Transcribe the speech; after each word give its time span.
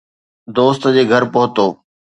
دوست 0.55 0.83
جي 0.95 1.03
گهر 1.11 1.23
پهتو 1.33 1.67